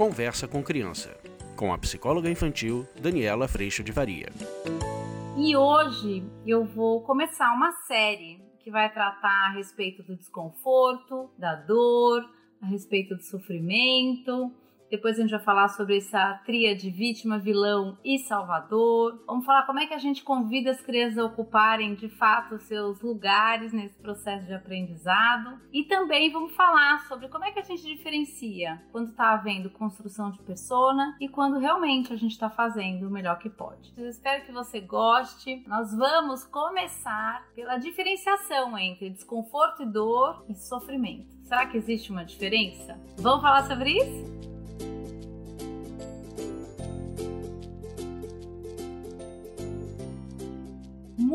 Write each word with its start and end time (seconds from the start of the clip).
Conversa 0.00 0.48
com 0.48 0.62
Criança, 0.62 1.14
com 1.54 1.74
a 1.74 1.76
psicóloga 1.76 2.30
infantil 2.30 2.88
Daniela 2.98 3.46
Freixo 3.46 3.84
de 3.84 3.92
Varia. 3.92 4.30
E 5.36 5.54
hoje 5.54 6.24
eu 6.46 6.64
vou 6.64 7.02
começar 7.02 7.52
uma 7.52 7.70
série 7.86 8.42
que 8.60 8.70
vai 8.70 8.90
tratar 8.90 9.48
a 9.48 9.52
respeito 9.52 10.02
do 10.02 10.16
desconforto, 10.16 11.28
da 11.36 11.54
dor, 11.54 12.26
a 12.62 12.66
respeito 12.66 13.14
do 13.14 13.22
sofrimento, 13.22 14.50
depois 14.90 15.18
a 15.18 15.22
gente 15.22 15.30
vai 15.30 15.40
falar 15.40 15.68
sobre 15.68 15.98
essa 15.98 16.40
tríade 16.44 16.90
vítima, 16.90 17.38
vilão 17.38 17.96
e 18.04 18.18
salvador. 18.18 19.22
Vamos 19.26 19.46
falar 19.46 19.64
como 19.64 19.78
é 19.78 19.86
que 19.86 19.94
a 19.94 19.98
gente 19.98 20.22
convida 20.24 20.70
as 20.70 20.80
crianças 20.80 21.18
a 21.18 21.24
ocuparem 21.24 21.94
de 21.94 22.08
fato 22.08 22.58
seus 22.58 23.00
lugares 23.00 23.72
nesse 23.72 23.96
processo 23.98 24.46
de 24.46 24.54
aprendizado. 24.54 25.60
E 25.72 25.84
também 25.84 26.32
vamos 26.32 26.54
falar 26.54 27.06
sobre 27.06 27.28
como 27.28 27.44
é 27.44 27.52
que 27.52 27.60
a 27.60 27.64
gente 27.64 27.82
diferencia 27.82 28.82
quando 28.90 29.10
está 29.10 29.32
havendo 29.32 29.70
construção 29.70 30.30
de 30.30 30.38
persona 30.40 31.16
e 31.20 31.28
quando 31.28 31.58
realmente 31.58 32.12
a 32.12 32.16
gente 32.16 32.32
está 32.32 32.50
fazendo 32.50 33.06
o 33.06 33.10
melhor 33.10 33.38
que 33.38 33.48
pode. 33.48 33.92
Eu 33.96 34.08
espero 34.08 34.44
que 34.44 34.52
você 34.52 34.80
goste. 34.80 35.62
Nós 35.66 35.96
vamos 35.96 36.44
começar 36.44 37.46
pela 37.54 37.78
diferenciação 37.78 38.76
entre 38.76 39.10
desconforto 39.10 39.82
e 39.82 39.86
dor 39.86 40.44
e 40.48 40.54
sofrimento. 40.54 41.30
Será 41.44 41.66
que 41.66 41.76
existe 41.76 42.10
uma 42.10 42.24
diferença? 42.24 42.98
Vamos 43.18 43.42
falar 43.42 43.66
sobre 43.66 43.92
isso? 43.92 44.49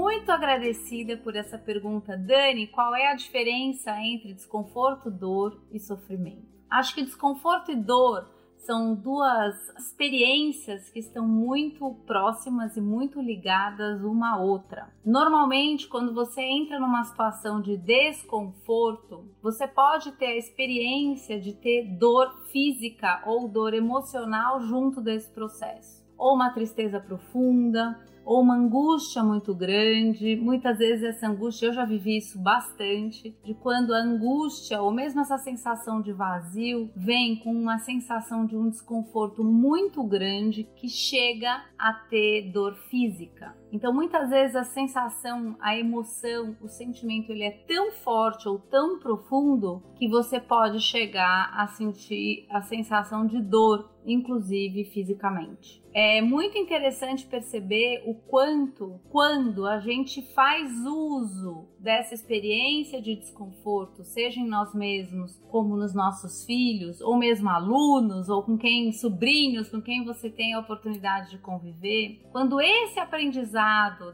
Muito 0.05 0.31
agradecida 0.31 1.17
por 1.17 1.35
essa 1.35 1.57
pergunta. 1.57 2.15
Dani, 2.15 2.67
qual 2.67 2.95
é 2.95 3.07
a 3.07 3.15
diferença 3.15 3.89
entre 3.99 4.35
desconforto, 4.35 5.09
dor 5.09 5.59
e 5.71 5.79
sofrimento? 5.79 6.45
Acho 6.69 6.93
que 6.93 7.03
desconforto 7.03 7.71
e 7.71 7.75
dor 7.75 8.29
são 8.55 8.93
duas 8.93 9.55
experiências 9.79 10.91
que 10.91 10.99
estão 10.99 11.27
muito 11.27 11.91
próximas 12.05 12.77
e 12.77 12.81
muito 12.81 13.19
ligadas 13.19 14.03
uma 14.03 14.35
à 14.35 14.37
outra. 14.37 14.93
Normalmente, 15.03 15.87
quando 15.87 16.13
você 16.13 16.41
entra 16.41 16.79
numa 16.79 17.03
situação 17.03 17.59
de 17.59 17.75
desconforto, 17.75 19.27
você 19.41 19.67
pode 19.67 20.11
ter 20.11 20.27
a 20.27 20.37
experiência 20.37 21.39
de 21.39 21.53
ter 21.53 21.97
dor 21.97 22.31
física 22.51 23.23
ou 23.25 23.47
dor 23.47 23.73
emocional 23.73 24.61
junto 24.61 25.01
desse 25.01 25.31
processo, 25.31 26.05
ou 26.15 26.35
uma 26.35 26.51
tristeza 26.51 26.99
profunda, 26.99 27.99
ou 28.25 28.41
uma 28.41 28.55
angústia 28.55 29.23
muito 29.23 29.53
grande. 29.53 30.35
Muitas 30.35 30.79
vezes 30.79 31.03
essa 31.03 31.27
angústia, 31.27 31.67
eu 31.67 31.73
já 31.73 31.85
vivi 31.85 32.17
isso 32.17 32.41
bastante, 32.41 33.35
de 33.43 33.53
quando 33.53 33.93
a 33.93 33.99
angústia 33.99 34.81
ou 34.81 34.91
mesmo 34.91 35.21
essa 35.21 35.37
sensação 35.37 36.01
de 36.01 36.11
vazio 36.11 36.89
vem 36.95 37.37
com 37.37 37.53
uma 37.53 37.77
sensação 37.77 38.45
de 38.45 38.57
um 38.57 38.69
desconforto 38.69 39.43
muito 39.43 40.03
grande 40.03 40.67
que 40.75 40.89
chega 40.89 41.63
a 41.77 41.93
ter 41.93 42.51
dor 42.51 42.75
física. 42.89 43.55
Então, 43.75 43.93
muitas 43.93 44.29
vezes 44.29 44.55
a 44.55 44.63
sensação, 44.63 45.57
a 45.59 45.77
emoção, 45.77 46.55
o 46.61 46.67
sentimento 46.69 47.29
ele 47.29 47.43
é 47.43 47.51
tão 47.51 47.91
forte 47.91 48.47
ou 48.47 48.57
tão 48.57 48.99
profundo 48.99 49.83
que 49.97 50.07
você 50.07 50.39
pode 50.39 50.79
chegar 50.79 51.51
a 51.53 51.67
sentir 51.67 52.47
a 52.49 52.61
sensação 52.61 53.25
de 53.27 53.41
dor, 53.41 53.91
inclusive 54.05 54.85
fisicamente. 54.85 55.83
É 55.93 56.21
muito 56.21 56.57
interessante 56.57 57.25
perceber 57.25 58.03
o 58.05 58.13
quanto, 58.13 58.99
quando 59.09 59.65
a 59.65 59.79
gente 59.79 60.21
faz 60.33 60.71
uso 60.85 61.67
dessa 61.79 62.13
experiência 62.13 63.01
de 63.01 63.15
desconforto, 63.15 64.03
seja 64.03 64.39
em 64.39 64.47
nós 64.47 64.73
mesmos, 64.73 65.41
como 65.49 65.77
nos 65.77 65.93
nossos 65.93 66.45
filhos, 66.45 66.99
ou 66.99 67.17
mesmo 67.17 67.49
alunos, 67.49 68.27
ou 68.27 68.43
com 68.43 68.57
quem, 68.57 68.91
sobrinhos, 68.91 69.69
com 69.69 69.81
quem 69.81 70.03
você 70.03 70.29
tem 70.29 70.53
a 70.53 70.59
oportunidade 70.59 71.29
de 71.31 71.37
conviver, 71.37 72.21
quando 72.31 72.59
esse 72.59 72.99
aprendizado 72.99 73.64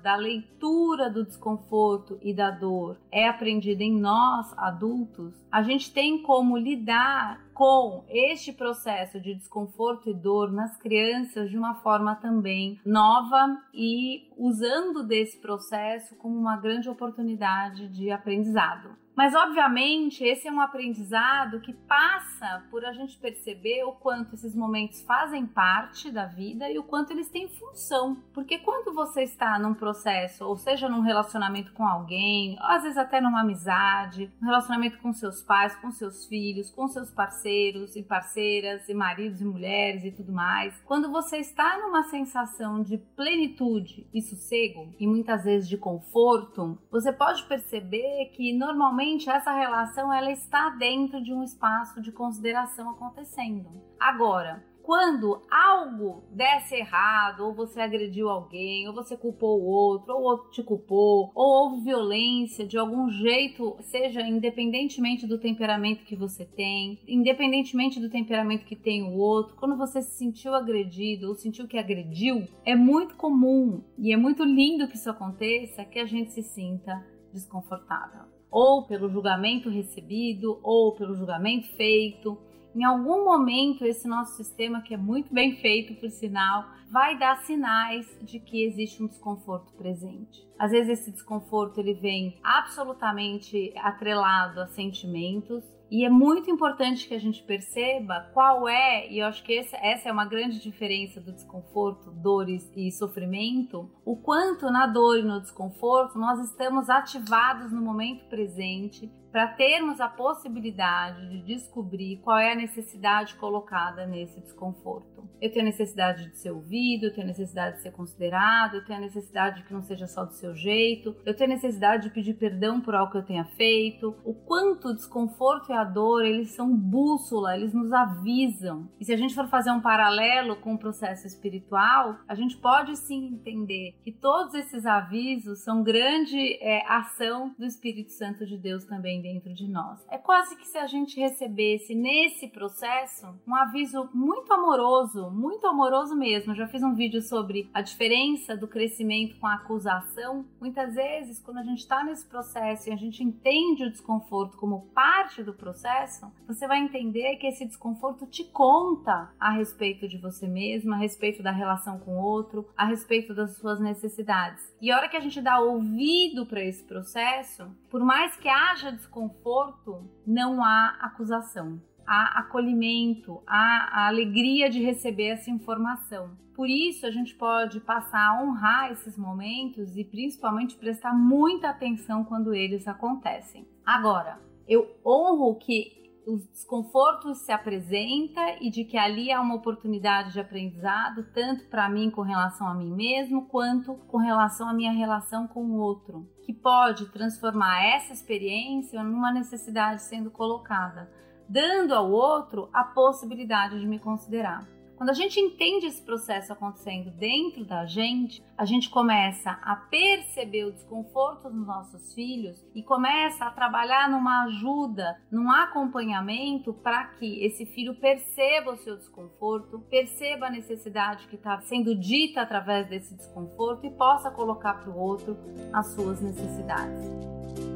da 0.01 0.15
leitura 0.15 1.09
do 1.09 1.25
desconforto 1.25 2.17
e 2.21 2.33
da 2.33 2.51
dor 2.51 2.97
é 3.11 3.27
aprendido 3.27 3.81
em 3.81 3.99
nós, 3.99 4.53
adultos, 4.57 5.33
a 5.51 5.61
gente 5.61 5.93
tem 5.93 6.21
como 6.21 6.57
lidar 6.57 7.41
com 7.53 8.03
este 8.09 8.53
processo 8.53 9.19
de 9.19 9.35
desconforto 9.35 10.09
e 10.09 10.13
dor 10.13 10.51
nas 10.51 10.77
crianças 10.77 11.49
de 11.49 11.57
uma 11.57 11.75
forma 11.75 12.15
também 12.15 12.79
nova 12.85 13.57
e 13.73 14.29
usando 14.37 15.03
desse 15.03 15.37
processo 15.39 16.15
como 16.15 16.37
uma 16.37 16.57
grande 16.57 16.89
oportunidade 16.89 17.87
de 17.89 18.09
aprendizado. 18.09 19.00
Mas, 19.15 19.35
obviamente, 19.35 20.23
esse 20.23 20.47
é 20.47 20.51
um 20.51 20.61
aprendizado 20.61 21.59
que 21.59 21.73
passa 21.73 22.63
por 22.71 22.85
a 22.85 22.93
gente 22.93 23.17
perceber 23.17 23.83
o 23.83 23.91
quanto 23.91 24.35
esses 24.35 24.55
momentos 24.55 25.01
fazem 25.03 25.45
parte 25.45 26.09
da 26.09 26.25
vida 26.25 26.69
e 26.69 26.79
o 26.79 26.83
quanto 26.83 27.11
eles 27.11 27.29
têm 27.29 27.49
função. 27.49 28.15
Porque 28.33 28.59
quando 28.59 28.93
você 28.93 29.23
está 29.23 29.59
num 29.59 29.73
processo, 29.73 30.45
ou 30.45 30.55
seja, 30.55 30.87
num 30.87 31.01
relacionamento 31.01 31.73
com 31.73 31.85
alguém, 31.85 32.57
às 32.61 32.83
vezes 32.83 32.97
até 32.97 33.19
numa 33.19 33.41
amizade, 33.41 34.31
um 34.41 34.45
relacionamento 34.45 34.97
com 34.99 35.11
seus 35.11 35.41
pais, 35.41 35.75
com 35.75 35.91
seus 35.91 36.25
filhos, 36.25 36.69
com 36.69 36.87
seus 36.87 37.11
parceiros 37.11 37.95
e 37.95 38.03
parceiras, 38.03 38.87
e 38.87 38.93
maridos 38.93 39.41
e 39.41 39.45
mulheres 39.45 40.05
e 40.05 40.11
tudo 40.11 40.31
mais, 40.31 40.79
quando 40.85 41.11
você 41.11 41.37
está 41.37 41.79
numa 41.79 42.03
sensação 42.03 42.81
de 42.81 42.97
plenitude 42.97 44.07
e 44.13 44.21
sossego, 44.21 44.95
e 44.97 45.05
muitas 45.05 45.43
vezes 45.43 45.67
de 45.67 45.77
conforto, 45.77 46.77
você 46.89 47.11
pode 47.11 47.43
perceber 47.45 48.31
que 48.33 48.53
normalmente 48.53 49.00
normalmente 49.01 49.29
essa 49.29 49.51
relação 49.51 50.13
ela 50.13 50.31
está 50.31 50.69
dentro 50.69 51.21
de 51.23 51.33
um 51.33 51.43
espaço 51.43 51.99
de 52.01 52.11
consideração 52.11 52.91
acontecendo. 52.91 53.67
Agora, 53.99 54.63
quando 54.83 55.41
algo 55.49 56.23
desse 56.31 56.75
errado, 56.75 57.45
ou 57.45 57.53
você 57.53 57.81
agrediu 57.81 58.29
alguém, 58.29 58.87
ou 58.87 58.93
você 58.93 59.17
culpou 59.17 59.59
o 59.59 59.65
outro, 59.65 60.13
ou 60.13 60.21
o 60.21 60.23
outro 60.23 60.51
te 60.51 60.61
culpou, 60.61 61.31
ou 61.33 61.45
houve 61.45 61.83
violência 61.83 62.65
de 62.65 62.77
algum 62.77 63.09
jeito, 63.09 63.75
seja 63.81 64.21
independentemente 64.21 65.25
do 65.25 65.39
temperamento 65.39 66.05
que 66.05 66.15
você 66.15 66.45
tem, 66.45 66.99
independentemente 67.07 67.99
do 67.99 68.09
temperamento 68.09 68.65
que 68.65 68.75
tem 68.75 69.01
o 69.01 69.17
outro, 69.17 69.55
quando 69.55 69.77
você 69.77 70.01
se 70.01 70.15
sentiu 70.17 70.53
agredido 70.53 71.27
ou 71.27 71.35
sentiu 71.35 71.67
que 71.67 71.77
agrediu, 71.77 72.47
é 72.63 72.75
muito 72.75 73.15
comum 73.15 73.83
e 73.97 74.13
é 74.13 74.17
muito 74.17 74.43
lindo 74.43 74.87
que 74.87 74.95
isso 74.95 75.09
aconteça 75.09 75.85
que 75.85 75.97
a 75.97 76.05
gente 76.05 76.31
se 76.31 76.43
sinta 76.43 77.03
desconfortável 77.33 78.40
ou 78.51 78.85
pelo 78.85 79.09
julgamento 79.09 79.69
recebido, 79.69 80.59
ou 80.61 80.93
pelo 80.93 81.15
julgamento 81.15 81.67
feito. 81.77 82.37
Em 82.75 82.83
algum 82.83 83.23
momento, 83.23 83.85
esse 83.85 84.07
nosso 84.07 84.35
sistema, 84.35 84.81
que 84.81 84.93
é 84.93 84.97
muito 84.97 85.33
bem 85.33 85.55
feito, 85.55 85.99
por 85.99 86.09
sinal, 86.09 86.65
vai 86.91 87.17
dar 87.17 87.37
sinais 87.43 88.05
de 88.21 88.39
que 88.39 88.63
existe 88.63 89.01
um 89.01 89.07
desconforto 89.07 89.73
presente. 89.73 90.45
Às 90.59 90.71
vezes, 90.71 90.99
esse 90.99 91.11
desconforto 91.11 91.79
ele 91.79 91.93
vem 91.93 92.37
absolutamente 92.43 93.73
atrelado 93.77 94.59
a 94.59 94.67
sentimentos, 94.67 95.63
e 95.91 96.05
é 96.05 96.09
muito 96.09 96.49
importante 96.49 97.05
que 97.05 97.13
a 97.13 97.19
gente 97.19 97.43
perceba 97.43 98.29
qual 98.33 98.65
é, 98.65 99.11
e 99.11 99.19
eu 99.19 99.27
acho 99.27 99.43
que 99.43 99.57
essa, 99.57 99.75
essa 99.75 100.07
é 100.07 100.11
uma 100.11 100.23
grande 100.23 100.57
diferença 100.61 101.19
do 101.19 101.33
desconforto, 101.33 102.09
dores 102.11 102.71
e 102.73 102.89
sofrimento, 102.93 103.91
o 104.05 104.15
quanto 104.15 104.71
na 104.71 104.87
dor 104.87 105.19
e 105.19 105.21
no 105.21 105.41
desconforto 105.41 106.17
nós 106.17 106.39
estamos 106.49 106.89
ativados 106.89 107.73
no 107.73 107.81
momento 107.81 108.23
presente 108.29 109.11
para 109.31 109.47
termos 109.47 110.01
a 110.01 110.09
possibilidade 110.09 111.29
de 111.29 111.41
descobrir 111.41 112.17
qual 112.17 112.37
é 112.37 112.51
a 112.51 112.55
necessidade 112.55 113.35
colocada 113.35 114.05
nesse 114.05 114.41
desconforto. 114.41 115.29
Eu 115.39 115.51
tenho 115.51 115.65
necessidade 115.65 116.29
de 116.29 116.37
ser 116.37 116.51
ouvido, 116.51 117.05
eu 117.05 117.13
tenho 117.13 117.27
necessidade 117.27 117.77
de 117.77 117.83
ser 117.83 117.91
considerado, 117.91 118.75
eu 118.75 118.85
tenho 118.85 118.99
a 118.99 119.01
necessidade 119.01 119.57
de 119.57 119.63
que 119.63 119.73
não 119.73 119.81
seja 119.81 120.05
só 120.05 120.25
do 120.25 120.33
seu 120.33 120.53
jeito, 120.53 121.15
eu 121.25 121.35
tenho 121.35 121.49
necessidade 121.49 122.03
de 122.03 122.13
pedir 122.13 122.33
perdão 122.35 122.81
por 122.81 122.93
algo 122.93 123.11
que 123.11 123.17
eu 123.17 123.25
tenha 123.25 123.45
feito. 123.45 124.15
O 124.23 124.33
quanto 124.33 124.89
o 124.89 124.95
desconforto 124.95 125.71
e 125.71 125.73
a 125.73 125.83
dor, 125.83 126.25
eles 126.25 126.51
são 126.51 126.75
bússola, 126.75 127.55
eles 127.55 127.73
nos 127.73 127.91
avisam. 127.91 128.89
E 128.99 129.05
se 129.05 129.13
a 129.13 129.17
gente 129.17 129.33
for 129.33 129.47
fazer 129.47 129.71
um 129.71 129.81
paralelo 129.81 130.57
com 130.57 130.73
o 130.73 130.79
processo 130.79 131.25
espiritual, 131.25 132.17
a 132.27 132.35
gente 132.35 132.57
pode 132.57 132.95
sim 132.97 133.27
entender 133.27 133.95
que 134.03 134.11
todos 134.11 134.53
esses 134.53 134.85
avisos 134.85 135.63
são 135.63 135.81
grande 135.81 136.57
é, 136.61 136.85
ação 136.87 137.55
do 137.57 137.65
Espírito 137.65 138.11
Santo 138.11 138.45
de 138.45 138.57
Deus 138.57 138.85
também 138.85 139.20
dentro 139.21 139.53
de 139.53 139.67
nós. 139.67 140.05
É 140.09 140.17
quase 140.17 140.55
que 140.55 140.67
se 140.67 140.77
a 140.77 140.87
gente 140.87 141.19
recebesse 141.19 141.95
nesse 141.95 142.47
processo 142.47 143.27
um 143.47 143.55
aviso 143.55 144.09
muito 144.13 144.51
amoroso, 144.53 145.29
muito 145.31 145.65
amoroso 145.67 146.15
mesmo. 146.15 146.51
Eu 146.51 146.57
já 146.57 146.67
fiz 146.67 146.83
um 146.83 146.93
vídeo 146.93 147.21
sobre 147.21 147.69
a 147.73 147.81
diferença 147.81 148.55
do 148.57 148.67
crescimento 148.67 149.37
com 149.39 149.47
a 149.47 149.55
acusação. 149.55 150.45
Muitas 150.59 150.95
vezes, 150.95 151.39
quando 151.39 151.59
a 151.59 151.63
gente 151.63 151.79
está 151.79 152.03
nesse 152.03 152.27
processo 152.27 152.89
e 152.89 152.91
a 152.91 152.95
gente 152.95 153.23
entende 153.23 153.85
o 153.85 153.91
desconforto 153.91 154.57
como 154.57 154.87
parte 154.93 155.43
do 155.43 155.53
processo, 155.53 156.31
você 156.47 156.67
vai 156.67 156.79
entender 156.79 157.37
que 157.37 157.47
esse 157.47 157.65
desconforto 157.65 158.25
te 158.25 158.43
conta 158.43 159.31
a 159.39 159.51
respeito 159.51 160.07
de 160.07 160.17
você 160.17 160.47
mesmo, 160.47 160.93
a 160.93 160.97
respeito 160.97 161.43
da 161.43 161.51
relação 161.51 161.99
com 161.99 162.17
o 162.17 162.23
outro, 162.23 162.67
a 162.75 162.85
respeito 162.85 163.33
das 163.33 163.57
suas 163.57 163.79
necessidades. 163.79 164.71
E 164.81 164.91
a 164.91 164.97
hora 164.97 165.09
que 165.09 165.17
a 165.17 165.21
gente 165.21 165.41
dá 165.41 165.59
ouvido 165.59 166.45
para 166.45 166.63
esse 166.63 166.83
processo, 166.83 167.71
por 167.91 168.03
mais 168.05 168.37
que 168.37 168.47
haja 168.47 168.89
desconforto, 168.89 170.09
não 170.25 170.63
há 170.63 170.97
acusação. 171.01 171.79
há 172.07 172.39
acolhimento, 172.39 173.41
há 173.45 173.89
a 173.91 174.07
alegria 174.07 174.69
de 174.69 174.83
receber 174.83 175.27
essa 175.27 175.51
informação. 175.51 176.35
Por 176.55 176.67
isso, 176.67 177.05
a 177.05 177.11
gente 177.11 177.33
pode 177.35 177.79
passar 177.79 178.27
a 178.27 178.43
honrar 178.43 178.91
esses 178.91 179.17
momentos 179.17 179.95
e 179.95 180.03
principalmente 180.03 180.75
prestar 180.75 181.13
muita 181.13 181.69
atenção 181.69 182.25
quando 182.25 182.53
eles 182.53 182.87
acontecem. 182.87 183.65
Agora, 183.85 184.39
eu 184.67 184.89
honro 185.05 185.55
que 185.55 186.00
os 186.25 186.45
desconfortos 186.47 187.39
se 187.39 187.51
apresenta 187.51 188.57
e 188.61 188.69
de 188.69 188.83
que 188.85 188.97
ali 188.97 189.31
há 189.31 189.41
uma 189.41 189.55
oportunidade 189.55 190.33
de 190.33 190.39
aprendizado, 190.39 191.25
tanto 191.33 191.65
para 191.65 191.89
mim 191.89 192.09
com 192.09 192.21
relação 192.21 192.67
a 192.67 192.73
mim 192.73 192.91
mesmo, 192.91 193.47
quanto 193.47 193.95
com 194.07 194.17
relação 194.17 194.69
à 194.69 194.73
minha 194.73 194.91
relação 194.91 195.47
com 195.47 195.63
o 195.63 195.77
outro, 195.77 196.27
que 196.45 196.53
pode 196.53 197.11
transformar 197.11 197.83
essa 197.83 198.13
experiência 198.13 199.03
numa 199.03 199.31
necessidade 199.31 200.03
sendo 200.03 200.29
colocada, 200.29 201.11
dando 201.49 201.93
ao 201.93 202.11
outro 202.11 202.69
a 202.71 202.83
possibilidade 202.83 203.79
de 203.79 203.87
me 203.87 203.99
considerar. 203.99 204.67
Quando 205.01 205.09
a 205.09 205.13
gente 205.13 205.39
entende 205.39 205.87
esse 205.87 205.99
processo 205.99 206.53
acontecendo 206.53 207.09
dentro 207.09 207.65
da 207.65 207.87
gente, 207.87 208.39
a 208.55 208.65
gente 208.65 208.87
começa 208.87 209.49
a 209.63 209.75
perceber 209.75 210.65
o 210.65 210.71
desconforto 210.71 211.49
dos 211.49 211.65
nossos 211.65 212.13
filhos 212.13 212.63
e 212.75 212.83
começa 212.83 213.45
a 213.45 213.49
trabalhar 213.49 214.07
numa 214.11 214.43
ajuda, 214.43 215.19
num 215.31 215.49
acompanhamento 215.49 216.71
para 216.71 217.03
que 217.15 217.43
esse 217.43 217.65
filho 217.65 217.95
perceba 217.95 218.73
o 218.73 218.77
seu 218.77 218.95
desconforto, 218.95 219.79
perceba 219.89 220.45
a 220.45 220.51
necessidade 220.51 221.27
que 221.27 221.35
está 221.35 221.59
sendo 221.61 221.95
dita 221.95 222.41
através 222.43 222.87
desse 222.87 223.15
desconforto 223.15 223.83
e 223.87 223.89
possa 223.89 224.29
colocar 224.29 224.75
para 224.75 224.91
o 224.91 224.99
outro 224.99 225.35
as 225.73 225.95
suas 225.95 226.21
necessidades. 226.21 227.70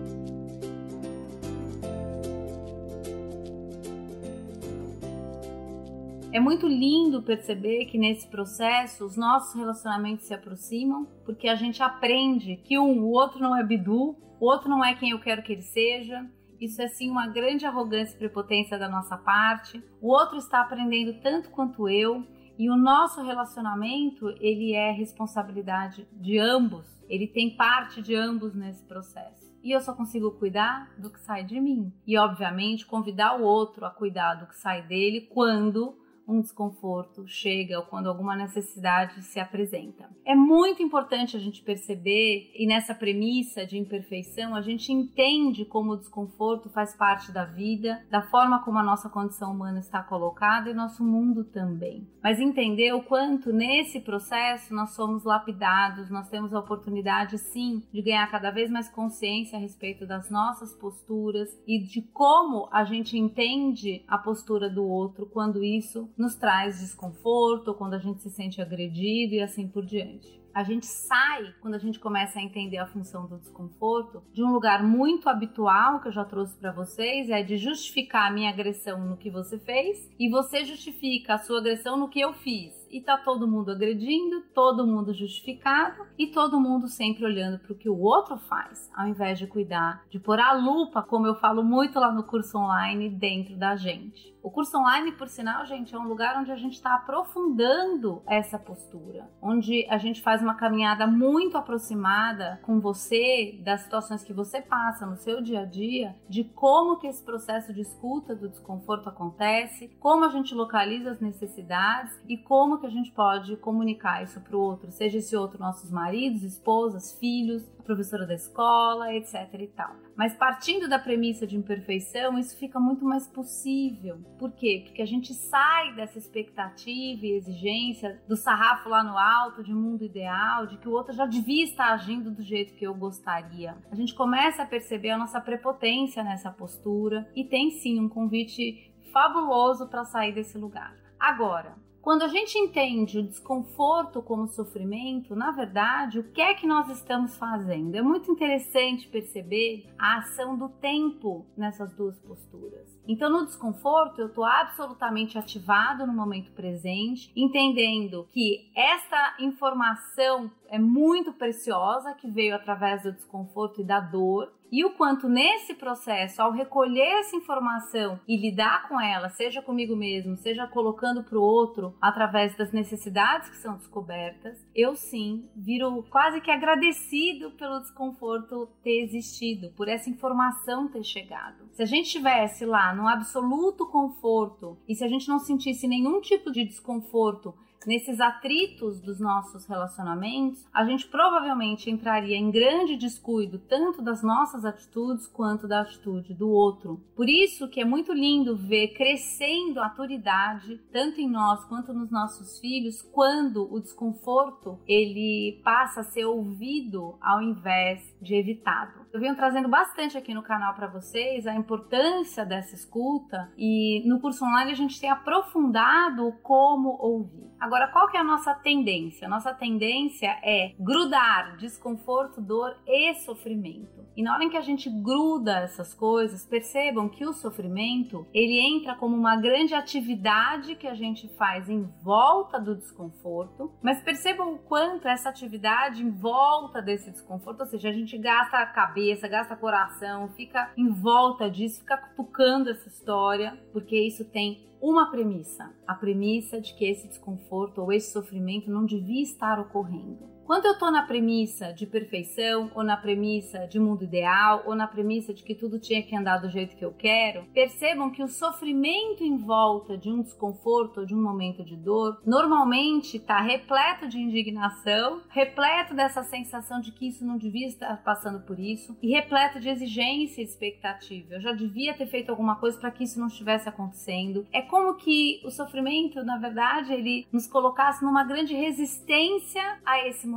É 6.35 6.39
muito 6.41 6.67
lindo 6.67 7.23
perceber 7.23 7.85
que 7.85 7.97
nesse 7.97 8.27
processo 8.27 9.05
os 9.05 9.15
nossos 9.15 9.55
relacionamentos 9.55 10.25
se 10.25 10.33
aproximam, 10.33 11.07
porque 11.23 11.47
a 11.47 11.55
gente 11.55 11.81
aprende 11.81 12.57
que 12.57 12.77
um, 12.77 13.03
o 13.03 13.11
outro 13.11 13.39
não 13.39 13.55
é 13.55 13.63
bidu, 13.63 14.17
o 14.37 14.45
outro 14.45 14.67
não 14.67 14.83
é 14.83 14.93
quem 14.93 15.11
eu 15.11 15.19
quero 15.21 15.41
que 15.41 15.53
ele 15.53 15.61
seja. 15.61 16.29
Isso 16.59 16.81
é 16.81 16.89
sim 16.89 17.09
uma 17.09 17.25
grande 17.25 17.65
arrogância 17.65 18.13
e 18.13 18.19
prepotência 18.19 18.77
da 18.77 18.89
nossa 18.89 19.15
parte. 19.15 19.81
O 20.01 20.09
outro 20.09 20.37
está 20.37 20.59
aprendendo 20.59 21.21
tanto 21.21 21.49
quanto 21.51 21.87
eu, 21.87 22.27
e 22.59 22.69
o 22.69 22.75
nosso 22.75 23.23
relacionamento, 23.23 24.27
ele 24.41 24.73
é 24.73 24.91
responsabilidade 24.91 26.05
de 26.11 26.37
ambos. 26.37 26.85
Ele 27.07 27.27
tem 27.27 27.55
parte 27.55 28.01
de 28.01 28.13
ambos 28.13 28.53
nesse 28.53 28.83
processo 28.83 29.45
e 29.63 29.71
eu 29.71 29.79
só 29.79 29.93
consigo 29.93 30.31
cuidar 30.31 30.93
do 30.99 31.09
que 31.09 31.19
sai 31.21 31.43
de 31.43 31.59
mim. 31.59 31.91
E, 32.05 32.17
obviamente, 32.17 32.85
convidar 32.85 33.39
o 33.39 33.43
outro 33.43 33.83
a 33.85 33.89
cuidar 33.89 34.35
do 34.35 34.45
que 34.45 34.55
sai 34.55 34.83
dele 34.83 35.21
quando 35.21 35.97
um 36.27 36.41
desconforto 36.41 37.27
chega 37.27 37.77
ou 37.77 37.85
quando 37.85 38.07
alguma 38.07 38.35
necessidade 38.35 39.21
se 39.23 39.39
apresenta. 39.39 40.09
É 40.25 40.35
muito 40.35 40.81
importante 40.81 41.37
a 41.37 41.39
gente 41.39 41.61
perceber, 41.61 42.51
e 42.55 42.67
nessa 42.67 42.95
premissa 42.95 43.65
de 43.65 43.77
imperfeição, 43.77 44.55
a 44.55 44.61
gente 44.61 44.91
entende 44.91 45.65
como 45.65 45.93
o 45.93 45.97
desconforto 45.97 46.69
faz 46.69 46.95
parte 46.95 47.31
da 47.31 47.45
vida, 47.45 48.03
da 48.09 48.21
forma 48.23 48.63
como 48.63 48.77
a 48.77 48.83
nossa 48.83 49.09
condição 49.09 49.51
humana 49.51 49.79
está 49.79 50.01
colocada 50.01 50.69
e 50.69 50.73
nosso 50.73 51.03
mundo 51.03 51.43
também. 51.43 52.07
Mas 52.23 52.39
entender 52.39 52.93
o 52.93 53.03
quanto 53.03 53.53
nesse 53.53 53.99
processo 53.99 54.73
nós 54.73 54.95
somos 54.95 55.23
lapidados, 55.23 56.09
nós 56.09 56.29
temos 56.29 56.53
a 56.53 56.59
oportunidade 56.59 57.37
sim 57.37 57.83
de 57.93 58.01
ganhar 58.01 58.29
cada 58.31 58.51
vez 58.51 58.69
mais 58.69 58.89
consciência 58.89 59.57
a 59.57 59.61
respeito 59.61 60.05
das 60.05 60.29
nossas 60.29 60.73
posturas 60.73 61.49
e 61.67 61.79
de 61.79 62.01
como 62.01 62.67
a 62.71 62.83
gente 62.83 63.17
entende 63.17 64.03
a 64.07 64.17
postura 64.17 64.69
do 64.69 64.83
outro 64.83 65.25
quando 65.27 65.63
isso 65.63 66.09
nos 66.17 66.35
traz 66.35 66.79
desconforto, 66.79 67.73
quando 67.73 67.93
a 67.93 67.99
gente 67.99 68.21
se 68.21 68.29
sente 68.29 68.61
agredido 68.61 69.35
e 69.35 69.41
assim 69.41 69.67
por 69.67 69.85
diante. 69.85 70.43
A 70.55 70.63
gente 70.63 70.85
sai, 70.85 71.53
quando 71.59 71.73
a 71.73 71.77
gente 71.77 71.99
começa 71.99 72.39
a 72.39 72.41
entender 72.41 72.77
a 72.77 72.87
função 72.87 73.27
do 73.27 73.37
desconforto, 73.37 74.23
de 74.31 74.41
um 74.41 74.53
lugar 74.53 74.81
muito 74.81 75.27
habitual 75.27 75.99
que 75.99 76.07
eu 76.07 76.13
já 76.13 76.23
trouxe 76.23 76.57
para 76.57 76.71
vocês, 76.71 77.29
é 77.29 77.43
de 77.43 77.57
justificar 77.57 78.31
a 78.31 78.33
minha 78.33 78.49
agressão 78.49 79.05
no 79.05 79.17
que 79.17 79.29
você 79.29 79.59
fez 79.59 80.09
e 80.17 80.29
você 80.29 80.63
justifica 80.63 81.33
a 81.33 81.39
sua 81.39 81.59
agressão 81.59 81.97
no 81.97 82.07
que 82.07 82.21
eu 82.21 82.31
fiz 82.31 82.73
e 82.89 83.01
tá 83.01 83.17
todo 83.17 83.45
mundo 83.45 83.71
agredindo, 83.71 84.43
todo 84.53 84.87
mundo 84.87 85.13
justificado 85.13 86.05
e 86.17 86.27
todo 86.27 86.61
mundo 86.61 86.87
sempre 86.87 87.25
olhando 87.25 87.59
para 87.59 87.73
o 87.73 87.77
que 87.77 87.89
o 87.89 87.99
outro 87.99 88.37
faz, 88.37 88.89
ao 88.95 89.09
invés 89.09 89.37
de 89.37 89.47
cuidar, 89.47 90.05
de 90.09 90.19
pôr 90.19 90.39
a 90.39 90.53
lupa, 90.53 91.03
como 91.03 91.27
eu 91.27 91.35
falo 91.35 91.65
muito 91.65 91.99
lá 91.99 92.13
no 92.13 92.23
curso 92.23 92.57
online, 92.57 93.09
dentro 93.09 93.57
da 93.57 93.75
gente. 93.75 94.33
O 94.45 94.51
curso 94.51 94.77
online, 94.77 95.11
por 95.13 95.27
sinal, 95.27 95.65
gente, 95.65 95.95
é 95.95 95.97
um 95.97 96.07
lugar 96.07 96.39
onde 96.39 96.51
a 96.51 96.55
gente 96.55 96.73
está 96.73 96.93
aprofundando 96.93 98.21
essa 98.27 98.59
postura, 98.59 99.27
onde 99.41 99.87
a 99.89 99.97
gente 99.97 100.21
faz 100.21 100.39
uma 100.39 100.53
caminhada 100.53 101.07
muito 101.07 101.57
aproximada 101.57 102.59
com 102.61 102.79
você, 102.79 103.59
das 103.63 103.81
situações 103.81 104.23
que 104.23 104.31
você 104.31 104.61
passa 104.61 105.03
no 105.03 105.17
seu 105.17 105.41
dia 105.41 105.61
a 105.61 105.65
dia, 105.65 106.15
de 106.29 106.43
como 106.43 106.99
que 106.99 107.07
esse 107.07 107.23
processo 107.23 107.73
de 107.73 107.81
escuta 107.81 108.35
do 108.35 108.47
desconforto 108.47 109.09
acontece, 109.09 109.87
como 109.99 110.23
a 110.23 110.29
gente 110.29 110.53
localiza 110.53 111.09
as 111.09 111.19
necessidades 111.19 112.13
e 112.29 112.37
como 112.37 112.77
que 112.77 112.85
a 112.85 112.91
gente 112.91 113.11
pode 113.13 113.57
comunicar 113.57 114.21
isso 114.21 114.39
para 114.39 114.55
o 114.55 114.61
outro, 114.61 114.91
seja 114.91 115.17
esse 115.17 115.35
outro 115.35 115.57
nossos 115.57 115.89
maridos, 115.89 116.43
esposas, 116.43 117.17
filhos, 117.17 117.67
professora 117.85 118.25
da 118.25 118.33
escola, 118.33 119.13
etc 119.13 119.53
e 119.59 119.67
tal. 119.67 119.95
Mas 120.15 120.35
partindo 120.35 120.89
da 120.89 120.99
premissa 120.99 121.45
de 121.45 121.55
imperfeição, 121.55 122.37
isso 122.37 122.57
fica 122.57 122.79
muito 122.79 123.05
mais 123.05 123.27
possível. 123.27 124.17
Por 124.37 124.51
quê? 124.51 124.83
Porque 124.85 125.01
a 125.01 125.05
gente 125.05 125.33
sai 125.33 125.93
dessa 125.95 126.17
expectativa 126.17 127.25
e 127.25 127.37
exigência 127.37 128.21
do 128.27 128.35
sarrafo 128.35 128.89
lá 128.89 129.03
no 129.03 129.17
alto, 129.17 129.63
de 129.63 129.73
mundo 129.73 130.03
ideal, 130.03 130.65
de 130.65 130.77
que 130.77 130.89
o 130.89 130.91
outro 130.91 131.13
já 131.13 131.25
devia 131.25 131.63
estar 131.63 131.93
agindo 131.93 132.31
do 132.31 132.41
jeito 132.41 132.73
que 132.75 132.85
eu 132.85 132.93
gostaria. 132.93 133.77
A 133.91 133.95
gente 133.95 134.13
começa 134.13 134.63
a 134.63 134.65
perceber 134.65 135.11
a 135.11 135.17
nossa 135.17 135.39
prepotência 135.39 136.23
nessa 136.23 136.51
postura 136.51 137.29
e 137.35 137.43
tem 137.43 137.71
sim 137.71 137.99
um 137.99 138.09
convite 138.09 138.91
fabuloso 139.11 139.87
para 139.87 140.03
sair 140.03 140.33
desse 140.33 140.57
lugar. 140.57 140.93
Agora, 141.19 141.84
quando 142.05 142.21
a 142.21 142.27
gente 142.27 142.55
entende 142.55 143.17
o 143.17 143.23
desconforto 143.23 144.21
como 144.21 144.47
sofrimento, 144.47 145.35
na 145.35 145.49
verdade, 145.49 146.19
o 146.19 146.31
que 146.31 146.39
é 146.39 146.53
que 146.53 146.67
nós 146.67 146.87
estamos 146.91 147.35
fazendo? 147.35 147.95
É 147.95 148.01
muito 148.03 148.31
interessante 148.31 149.07
perceber 149.07 149.91
a 149.97 150.19
ação 150.19 150.55
do 150.55 150.69
tempo 150.69 151.47
nessas 151.57 151.91
duas 151.95 152.15
posturas. 152.19 152.95
Então, 153.07 153.31
no 153.31 153.43
desconforto, 153.43 154.21
eu 154.21 154.27
estou 154.27 154.43
absolutamente 154.43 155.35
ativado 155.35 156.05
no 156.05 156.13
momento 156.13 156.51
presente, 156.51 157.31
entendendo 157.35 158.27
que 158.31 158.69
esta 158.75 159.37
informação 159.39 160.51
é 160.67 160.77
muito 160.77 161.33
preciosa 161.33 162.13
que 162.13 162.29
veio 162.29 162.55
através 162.55 163.01
do 163.01 163.13
desconforto 163.13 163.81
e 163.81 163.83
da 163.83 163.99
dor 163.99 164.53
e 164.75 164.83
o 164.83 164.89
quanto 164.89 165.29
nesse 165.29 165.73
processo, 165.73 166.41
ao 166.41 166.51
recolher 166.51 167.19
essa 167.19 167.33
informação 167.33 168.19
e 168.27 168.35
lidar 168.35 168.89
com 168.89 168.99
ela, 168.99 169.29
seja 169.29 169.61
comigo 169.61 169.95
mesmo, 169.95 170.35
seja 170.35 170.67
colocando 170.67 171.23
para 171.23 171.39
o 171.39 171.41
outro 171.41 171.95
através 172.01 172.57
das 172.57 172.73
necessidades 172.73 173.49
que 173.49 173.55
são 173.55 173.77
descobertas, 173.77 174.67
eu 174.75 174.93
sim 174.93 175.49
viro 175.55 176.03
quase 176.09 176.41
que 176.41 176.51
agradecido 176.51 177.51
pelo 177.51 177.79
desconforto 177.79 178.67
ter 178.83 179.01
existido, 179.01 179.71
por 179.77 179.87
essa 179.87 180.09
informação 180.09 180.89
ter 180.89 181.05
chegado. 181.05 181.69
Se 181.71 181.81
a 181.81 181.85
gente 181.85 182.07
estivesse 182.07 182.65
lá 182.65 182.93
no 182.93 183.07
absoluto 183.07 183.87
conforto 183.87 184.77
e 184.89 184.93
se 184.93 185.05
a 185.05 185.07
gente 185.07 185.29
não 185.29 185.39
sentisse 185.39 185.87
nenhum 185.87 186.19
tipo 186.19 186.51
de 186.51 186.65
desconforto 186.65 187.55
nesses 187.85 188.19
atritos 188.19 188.99
dos 189.01 189.19
nossos 189.19 189.65
relacionamentos, 189.65 190.65
a 190.73 190.85
gente 190.85 191.07
provavelmente 191.07 191.89
entraria 191.89 192.37
em 192.37 192.51
grande 192.51 192.95
descuido 192.95 193.57
tanto 193.57 194.01
das 194.01 194.21
nossas 194.21 194.63
atitudes 194.63 195.27
quanto 195.27 195.67
da 195.67 195.81
atitude 195.81 196.33
do 196.33 196.49
outro. 196.49 197.01
Por 197.15 197.27
isso 197.27 197.67
que 197.67 197.81
é 197.81 197.85
muito 197.85 198.13
lindo 198.13 198.55
ver 198.55 198.89
crescendo 198.89 199.79
a 199.79 199.95
maturidade 199.95 200.77
tanto 200.91 201.21
em 201.21 201.29
nós 201.29 201.63
quanto 201.65 201.93
nos 201.93 202.11
nossos 202.11 202.59
filhos 202.59 203.01
quando 203.01 203.73
o 203.73 203.79
desconforto 203.79 204.77
ele 204.85 205.61
passa 205.63 206.01
a 206.01 206.03
ser 206.03 206.25
ouvido 206.25 207.15
ao 207.21 207.41
invés 207.41 208.13
de 208.21 208.35
evitado. 208.35 209.04
Eu 209.15 209.21
venho 209.21 209.33
trazendo 209.33 209.69
bastante 209.69 210.17
aqui 210.17 210.33
no 210.33 210.43
canal 210.43 210.73
para 210.73 210.87
vocês 210.87 211.47
a 211.47 211.55
importância 211.55 212.45
dessa 212.45 212.75
escuta 212.75 213.49
e 213.57 214.03
no 214.05 214.19
curso 214.19 214.43
online 214.43 214.73
a 214.73 214.75
gente 214.75 214.99
tem 214.99 215.09
aprofundado 215.09 216.33
como 216.43 216.97
ouvir. 216.99 217.49
Agora, 217.57 217.87
qual 217.87 218.09
que 218.09 218.17
é 218.17 218.19
a 218.19 218.25
nossa 218.25 218.53
tendência? 218.53 219.25
A 219.25 219.29
nossa 219.29 219.53
tendência 219.53 220.37
é 220.43 220.73
grudar 220.77 221.55
desconforto, 221.55 222.41
dor 222.41 222.75
e 222.85 223.13
sofrimento. 223.13 224.03
E 224.17 224.23
na 224.23 224.33
hora 224.33 224.43
em 224.43 224.49
que 224.49 224.57
a 224.57 224.61
gente 224.61 224.89
gruda 224.89 225.59
essas 225.59 225.93
coisas, 225.93 226.45
percebam 226.45 227.07
que 227.07 227.25
o 227.25 227.33
sofrimento, 227.33 228.27
ele 228.33 228.59
entra 228.59 228.95
como 228.95 229.15
uma 229.15 229.37
grande 229.37 229.73
atividade 229.73 230.75
que 230.75 230.87
a 230.87 230.93
gente 230.93 231.27
faz 231.37 231.69
em 231.69 231.83
volta 232.03 232.59
do 232.59 232.75
desconforto, 232.75 233.73
mas 233.81 234.01
percebam 234.03 234.53
o 234.53 234.59
quanto 234.59 235.07
essa 235.07 235.29
atividade 235.29 236.03
em 236.03 236.11
volta 236.11 236.81
desse 236.81 237.11
desconforto, 237.11 237.61
ou 237.61 237.65
seja, 237.65 237.89
a 237.89 237.93
gente 237.93 238.17
gasta 238.17 238.57
a 238.57 238.65
cabeça 238.65 239.04
cabeça, 239.05 239.27
gasta 239.27 239.55
coração, 239.55 240.29
fica 240.29 240.71
em 240.75 240.89
volta 240.89 241.49
disso, 241.49 241.79
fica 241.79 241.97
cutucando 241.97 242.71
essa 242.71 242.87
história, 242.87 243.57
porque 243.71 243.95
isso 243.95 244.25
tem 244.25 244.67
uma 244.81 245.11
premissa: 245.11 245.71
a 245.85 245.93
premissa 245.93 246.59
de 246.59 246.73
que 246.73 246.85
esse 246.85 247.07
desconforto 247.07 247.81
ou 247.81 247.93
esse 247.93 248.11
sofrimento 248.11 248.71
não 248.71 248.85
devia 248.85 249.21
estar 249.21 249.59
ocorrendo. 249.59 250.34
Quando 250.45 250.67
eu 250.67 250.73
estou 250.73 250.91
na 250.91 251.01
premissa 251.01 251.73
de 251.73 251.87
perfeição, 251.87 252.69
ou 252.75 252.83
na 252.83 252.95
premissa 252.95 253.65
de 253.65 253.79
mundo 253.79 254.03
ideal, 254.03 254.61
ou 254.67 254.75
na 254.75 254.85
premissa 254.85 255.33
de 255.33 255.41
que 255.41 255.55
tudo 255.55 255.79
tinha 255.79 256.03
que 256.03 256.15
andar 256.15 256.37
do 256.37 256.51
jeito 256.51 256.75
que 256.75 256.85
eu 256.85 256.93
quero, 256.93 257.45
percebam 257.45 258.11
que 258.11 258.21
o 258.21 258.27
sofrimento 258.27 259.23
em 259.23 259.37
volta 259.37 259.97
de 259.97 260.07
um 260.07 260.21
desconforto 260.21 260.99
ou 260.99 261.05
de 261.05 261.15
um 261.15 261.21
momento 261.21 261.63
de 261.63 261.75
dor 261.75 262.21
normalmente 262.23 263.17
está 263.17 263.41
repleto 263.41 264.07
de 264.07 264.19
indignação, 264.19 265.19
repleto 265.29 265.95
dessa 265.95 266.21
sensação 266.21 266.79
de 266.79 266.91
que 266.91 267.07
isso 267.07 267.25
não 267.25 267.39
devia 267.39 267.67
estar 267.67 268.03
passando 268.03 268.39
por 268.45 268.59
isso 268.59 268.95
e 269.01 269.11
repleto 269.11 269.59
de 269.59 269.67
exigência 269.67 270.41
e 270.41 270.45
expectativa. 270.45 271.33
Eu 271.33 271.41
já 271.41 271.53
devia 271.53 271.95
ter 271.95 272.05
feito 272.05 272.29
alguma 272.29 272.55
coisa 272.57 272.77
para 272.77 272.91
que 272.91 273.03
isso 273.03 273.19
não 273.19 273.27
estivesse 273.27 273.67
acontecendo. 273.67 274.45
É 274.53 274.61
como 274.61 274.93
que 274.93 275.41
o 275.43 275.49
sofrimento, 275.49 276.23
na 276.23 276.37
verdade, 276.37 276.93
ele 276.93 277.25
nos 277.31 277.47
colocasse 277.47 278.05
numa 278.05 278.23
grande 278.23 278.53
resistência 278.53 279.79
a 279.83 280.07
esse 280.07 280.27
momento. 280.27 280.34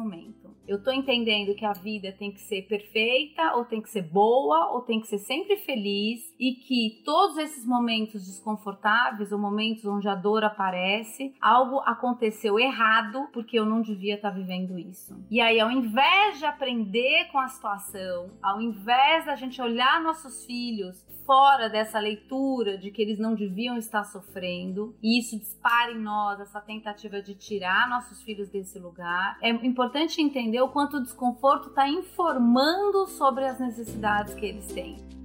Eu 0.66 0.82
tô 0.82 0.92
entendendo 0.92 1.54
que 1.54 1.64
a 1.64 1.72
vida 1.72 2.12
tem 2.12 2.30
que 2.30 2.40
ser 2.40 2.68
perfeita, 2.68 3.54
ou 3.54 3.64
tem 3.64 3.80
que 3.80 3.88
ser 3.88 4.02
boa, 4.02 4.70
ou 4.72 4.82
tem 4.82 5.00
que 5.00 5.06
ser 5.06 5.16
sempre 5.16 5.56
feliz, 5.56 6.20
e 6.38 6.56
que 6.56 7.02
todos 7.06 7.38
esses 7.38 7.66
momentos 7.66 8.26
desconfortáveis, 8.26 9.32
ou 9.32 9.38
momentos 9.38 9.86
onde 9.86 10.06
a 10.06 10.14
dor 10.14 10.44
aparece, 10.44 11.34
algo 11.40 11.78
aconteceu 11.86 12.58
errado 12.58 13.28
porque 13.32 13.58
eu 13.58 13.64
não 13.64 13.80
devia 13.80 14.16
estar 14.16 14.30
tá 14.30 14.36
vivendo 14.36 14.78
isso. 14.78 15.16
E 15.30 15.40
aí, 15.40 15.58
ao 15.58 15.70
invés 15.70 16.38
de 16.38 16.44
aprender 16.44 17.28
com 17.32 17.38
a 17.38 17.48
situação, 17.48 18.30
ao 18.42 18.60
invés 18.60 19.24
da 19.24 19.36
gente 19.36 19.60
olhar 19.62 20.02
nossos 20.02 20.44
filhos 20.44 21.02
fora 21.28 21.68
dessa 21.68 21.98
leitura 21.98 22.78
de 22.78 22.90
que 22.90 23.02
eles 23.02 23.18
não 23.18 23.34
deviam 23.34 23.76
estar 23.76 24.02
sofrendo, 24.04 24.96
e 25.02 25.20
isso 25.20 25.38
dispara 25.38 25.92
em 25.92 26.00
nós 26.00 26.40
essa 26.40 26.58
tentativa 26.58 27.20
de 27.20 27.34
tirar 27.34 27.86
nossos 27.86 28.22
filhos 28.22 28.48
desse 28.48 28.78
lugar, 28.78 29.36
é 29.42 29.50
importante 29.50 30.22
entender 30.22 30.62
o 30.62 30.70
quanto 30.70 30.96
o 30.96 31.02
desconforto 31.02 31.68
está 31.68 31.86
informando 31.86 33.06
sobre 33.08 33.44
as 33.44 33.60
necessidades 33.60 34.32
que 34.32 34.46
eles 34.46 34.72
têm. 34.72 35.17